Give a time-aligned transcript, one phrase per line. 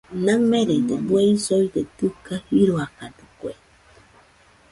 [0.25, 3.51] Naɨmerede bueisoide dɨga jiroakadɨkue.